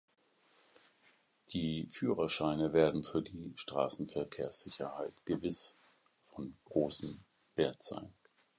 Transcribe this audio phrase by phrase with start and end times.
[1.49, 5.77] Die Führerscheine werden für die Straßenverkehrssicherheit gewiss
[6.29, 7.19] von großem
[7.53, 8.11] Wert sein.